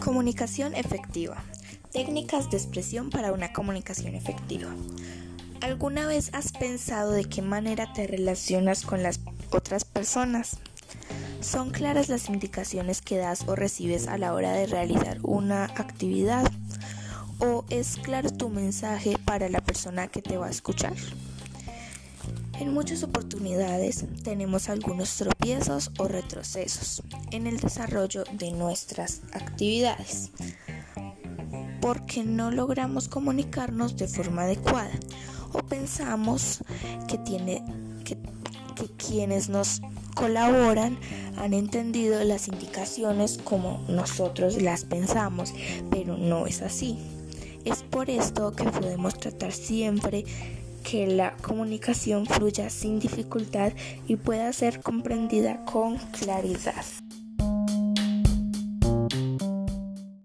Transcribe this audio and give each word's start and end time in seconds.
Comunicación 0.00 0.74
efectiva. 0.74 1.42
Técnicas 1.92 2.50
de 2.50 2.56
expresión 2.56 3.10
para 3.10 3.32
una 3.32 3.52
comunicación 3.52 4.14
efectiva. 4.14 4.68
¿Alguna 5.60 6.06
vez 6.06 6.30
has 6.32 6.52
pensado 6.52 7.12
de 7.12 7.24
qué 7.24 7.42
manera 7.42 7.92
te 7.92 8.06
relacionas 8.06 8.86
con 8.86 9.02
las 9.02 9.20
otras 9.50 9.84
personas? 9.84 10.56
¿Son 11.42 11.70
claras 11.70 12.08
las 12.08 12.30
indicaciones 12.30 13.02
que 13.02 13.18
das 13.18 13.46
o 13.46 13.56
recibes 13.56 14.08
a 14.08 14.16
la 14.16 14.32
hora 14.32 14.52
de 14.52 14.66
realizar 14.66 15.18
una 15.22 15.64
actividad? 15.64 16.50
¿O 17.38 17.64
es 17.68 17.98
claro 18.02 18.30
tu 18.30 18.48
mensaje 18.48 19.16
para 19.26 19.50
la 19.50 19.60
persona 19.60 20.08
que 20.08 20.22
te 20.22 20.38
va 20.38 20.46
a 20.46 20.50
escuchar? 20.50 20.94
En 22.60 22.74
muchas 22.74 23.02
oportunidades 23.02 24.04
tenemos 24.22 24.68
algunos 24.68 25.16
tropiezos 25.16 25.90
o 25.98 26.06
retrocesos 26.06 27.02
en 27.30 27.46
el 27.46 27.58
desarrollo 27.58 28.24
de 28.34 28.52
nuestras 28.52 29.22
actividades 29.32 30.30
porque 31.80 32.22
no 32.22 32.50
logramos 32.50 33.08
comunicarnos 33.08 33.96
de 33.96 34.06
forma 34.08 34.42
adecuada 34.42 34.92
o 35.54 35.58
pensamos 35.62 36.62
que, 37.08 37.18
quienes 38.98 39.48
nos 39.48 39.80
colaboran 40.14 40.98
han 41.38 41.54
entendido 41.54 42.22
las 42.24 42.48
indicaciones 42.48 43.38
como 43.42 43.82
nosotros 43.88 44.60
las 44.60 44.84
pensamos, 44.84 45.54
pero 45.90 46.18
no 46.18 46.46
es 46.46 46.60
así. 46.60 46.98
Es 47.64 47.82
por 47.82 48.10
esto 48.10 48.52
que 48.52 48.64
podemos 48.64 49.18
tratar 49.18 49.52
siempre 49.52 50.24
que 50.82 51.06
la 51.06 51.36
comunicación 51.42 52.26
fluya 52.26 52.70
sin 52.70 52.98
dificultad 52.98 53.72
y 54.06 54.16
pueda 54.16 54.52
ser 54.52 54.80
comprendida 54.80 55.64
con 55.64 55.96
claridad. 55.96 56.84